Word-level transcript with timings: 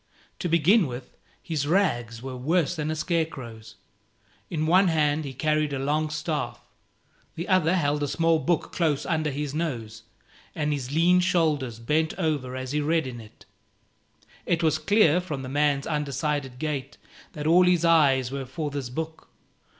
To 0.39 0.49
begin 0.49 0.87
with, 0.87 1.15
his 1.43 1.67
rags 1.67 2.23
were 2.23 2.35
worse 2.35 2.75
than 2.75 2.89
a 2.89 2.95
scarecrow's. 2.95 3.75
In 4.49 4.65
one 4.65 4.87
hand 4.87 5.25
he 5.25 5.33
carried 5.35 5.73
a 5.73 5.77
long 5.77 6.09
staff; 6.09 6.59
the 7.35 7.47
other 7.47 7.75
held 7.75 8.01
a 8.01 8.07
small 8.07 8.39
book 8.39 8.71
close 8.71 9.05
under 9.05 9.29
his 9.29 9.53
nose, 9.53 10.01
and 10.55 10.73
his 10.73 10.91
lean 10.91 11.19
shoulders 11.19 11.77
bent 11.77 12.17
over 12.17 12.55
as 12.55 12.71
he 12.71 12.81
read 12.81 13.05
in 13.05 13.21
it. 13.21 13.45
It 14.47 14.63
was 14.63 14.79
clear, 14.79 15.21
from 15.21 15.43
the 15.43 15.49
man's 15.49 15.85
undecided 15.85 16.57
gait, 16.57 16.97
that 17.33 17.45
all 17.45 17.65
his 17.67 17.85
eyes 17.85 18.31
were 18.31 18.47
for 18.47 18.71
this 18.71 18.89
book. 18.89 19.27